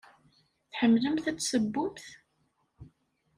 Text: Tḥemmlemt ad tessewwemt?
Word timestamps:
Tḥemmlemt 0.71 1.25
ad 1.29 1.37
tessewwemt? 1.37 2.05